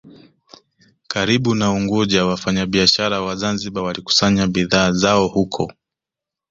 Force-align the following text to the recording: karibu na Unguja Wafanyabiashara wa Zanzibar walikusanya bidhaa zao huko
karibu 1.07 1.55
na 1.55 1.71
Unguja 1.71 2.25
Wafanyabiashara 2.25 3.21
wa 3.21 3.35
Zanzibar 3.35 3.83
walikusanya 3.83 4.47
bidhaa 4.47 4.91
zao 4.91 5.27
huko 5.27 5.73